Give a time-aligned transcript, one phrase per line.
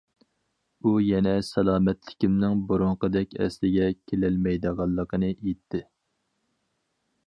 [0.83, 5.89] ئۇ يەنە سالامەتلىكىمنىڭ بۇرۇنقىدەك ئەسلىگە كېلەلمەيدىغانلىقىنى ئېيتتى.